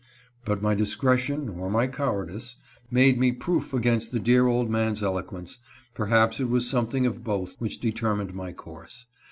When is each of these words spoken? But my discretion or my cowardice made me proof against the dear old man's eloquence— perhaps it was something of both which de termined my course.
But 0.45 0.63
my 0.63 0.73
discretion 0.73 1.47
or 1.47 1.69
my 1.69 1.85
cowardice 1.85 2.55
made 2.89 3.19
me 3.19 3.31
proof 3.31 3.71
against 3.71 4.11
the 4.11 4.19
dear 4.19 4.47
old 4.47 4.67
man's 4.67 5.03
eloquence— 5.03 5.59
perhaps 5.93 6.39
it 6.39 6.49
was 6.49 6.67
something 6.67 7.05
of 7.05 7.23
both 7.23 7.55
which 7.59 7.79
de 7.79 7.91
termined 7.91 8.33
my 8.33 8.51
course. 8.51 9.05